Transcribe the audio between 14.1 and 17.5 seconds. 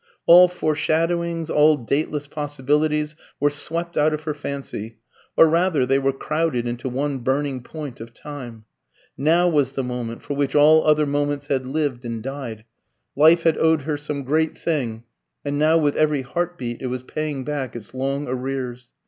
great thing, and now with every heart beat it was paying